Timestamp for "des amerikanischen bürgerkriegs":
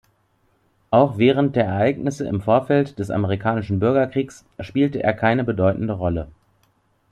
2.97-4.45